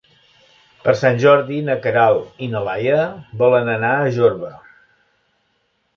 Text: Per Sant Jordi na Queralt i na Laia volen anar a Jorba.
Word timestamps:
Per 0.85 0.95
Sant 1.01 1.19
Jordi 1.23 1.59
na 1.67 1.75
Queralt 1.83 2.41
i 2.47 2.49
na 2.53 2.63
Laia 2.69 3.03
volen 3.45 3.73
anar 3.77 3.95
a 4.07 4.11
Jorba. 4.17 4.51